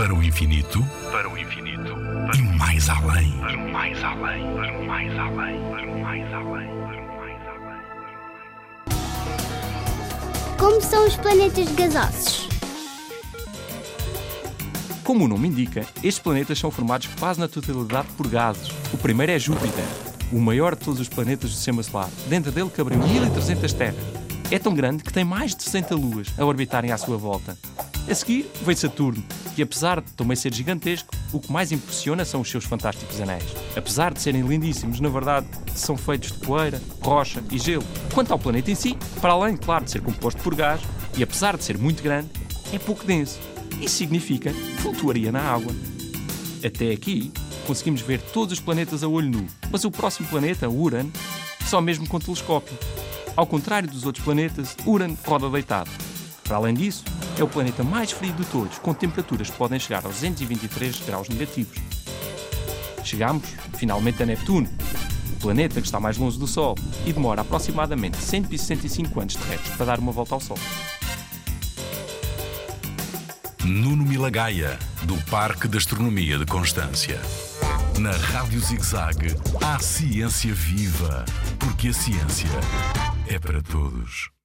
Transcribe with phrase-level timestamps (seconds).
[0.00, 1.94] Para o infinito, para o infinito,
[2.34, 6.68] e mais além, para o mais além, para o mais além, para o mais além,
[6.86, 7.82] para o mais além.
[10.58, 12.48] Como são os planetas gasosos?
[15.04, 18.70] Como o nome indica, estes planetas são formados quase na totalidade por gases.
[18.94, 19.84] O primeiro é Júpiter,
[20.32, 22.08] o maior de todos os planetas do Sistema Solar.
[22.26, 24.02] Dentro dele cabem 1300 terras.
[24.50, 27.58] É tão grande que tem mais de 60 luas a orbitarem à sua volta.
[28.08, 29.22] A seguir vem Saturno,
[29.54, 33.44] que apesar de também ser gigantesco, o que mais impressiona são os seus fantásticos anéis.
[33.76, 37.84] Apesar de serem lindíssimos, na verdade, são feitos de poeira, rocha e gelo.
[38.12, 40.80] Quanto ao planeta em si, para além, claro, de ser composto por gás,
[41.16, 42.28] e apesar de ser muito grande,
[42.72, 43.38] é pouco denso.
[43.80, 45.72] Isso significa que flutuaria na água.
[46.64, 47.32] Até aqui,
[47.66, 51.12] conseguimos ver todos os planetas a olho nu, mas o próximo planeta, Urano,
[51.66, 52.76] só mesmo com telescópio.
[53.36, 55.90] Ao contrário dos outros planetas, Urano roda deitado.
[56.50, 57.04] Para além disso,
[57.38, 61.28] é o planeta mais frio de todos, com temperaturas que podem chegar aos 223 graus
[61.28, 61.78] negativos.
[63.04, 64.68] Chegamos, finalmente, a Neptuno,
[65.32, 66.74] o planeta que está mais longe do Sol
[67.06, 70.58] e demora aproximadamente 165 anos terrestres para dar uma volta ao Sol.
[73.64, 77.20] Nuno Milagaya, do Parque de Astronomia de Constância.
[77.96, 81.24] Na Rádio ZigZag, há ciência viva,
[81.60, 82.50] porque a ciência
[83.28, 84.39] é para todos.